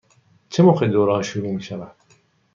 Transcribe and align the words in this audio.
چه 0.49 0.63
موقع 0.63 0.87
دوره 0.87 1.13
ها 1.13 1.21
شروع 1.21 1.51
می 1.51 1.61
شود؟ 1.61 1.95